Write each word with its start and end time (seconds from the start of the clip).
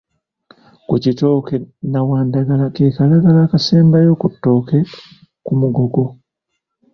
Ku 0.87 0.95
kitooke 1.03 1.55
Nnawandagala 1.85 2.65
ke 2.75 2.85
kalagala 2.95 3.39
akasemba 3.43 3.97
ku 4.21 4.27
ttooke 4.33 4.77
ku 5.45 5.51
mugogo. 5.59 6.03